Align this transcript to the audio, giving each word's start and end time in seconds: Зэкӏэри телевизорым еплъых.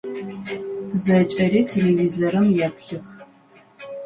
Зэкӏэри 1.03 1.61
телевизорым 1.69 2.45
еплъых. 2.67 3.05